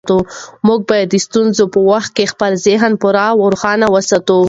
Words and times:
موږ 0.67 0.79
باید 0.89 1.07
د 1.11 1.15
ستونزو 1.25 1.63
په 1.73 1.79
وخت 1.91 2.09
کې 2.17 2.31
خپل 2.33 2.51
ذهن 2.65 2.91
پوره 3.01 3.25
روښانه 3.53 3.85
وساتو. 3.93 4.37